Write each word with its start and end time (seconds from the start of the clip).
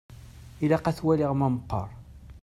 Ilaq 0.63 0.85
ad 0.89 0.95
t-waliɣ 0.95 1.31
ma 1.35 1.47
meqqer. 1.55 1.87